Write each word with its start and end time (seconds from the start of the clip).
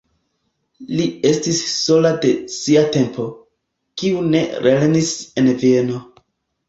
Li 0.99 1.03
estis 1.31 1.59
sola 1.73 2.13
de 2.25 2.31
sia 2.55 2.83
tempo, 2.97 3.27
kiu 4.03 4.25
ne 4.33 4.43
lernis 4.69 5.13
en 5.43 5.53
Vieno. 5.63 6.01